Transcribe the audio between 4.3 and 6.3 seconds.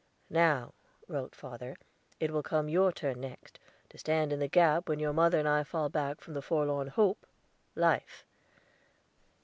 in the gap, when your mother and I fall back